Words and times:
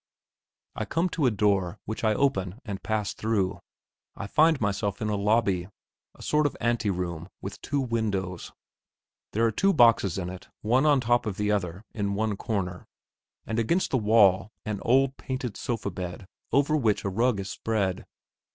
I 0.75 0.83
come 0.85 1.09
to 1.09 1.27
a 1.27 1.29
door 1.29 1.77
which 1.85 2.03
I 2.03 2.15
open 2.15 2.59
and 2.65 2.81
pass 2.81 3.13
through; 3.13 3.59
I 4.15 4.25
find 4.25 4.59
myself 4.59 4.99
in 4.99 5.09
a 5.09 5.15
lobby, 5.15 5.67
a 6.15 6.23
sort 6.23 6.47
of 6.47 6.57
anteroom, 6.59 7.29
with 7.39 7.61
two 7.61 7.79
windows. 7.79 8.51
There 9.33 9.45
are 9.45 9.51
two 9.51 9.73
boxes 9.73 10.17
in 10.17 10.27
it, 10.31 10.47
one 10.63 10.87
on 10.87 11.01
top 11.01 11.27
of 11.27 11.37
the 11.37 11.51
other, 11.51 11.85
in 11.93 12.15
one 12.15 12.35
corner, 12.35 12.87
and 13.45 13.59
against 13.59 13.91
the 13.91 13.99
wall 13.99 14.49
an 14.65 14.79
old, 14.81 15.17
painted 15.17 15.55
sofa 15.55 15.91
bed 15.91 16.25
over 16.51 16.75
which 16.75 17.05
a 17.05 17.09
rug 17.09 17.39
is 17.39 17.51
spread. 17.51 18.07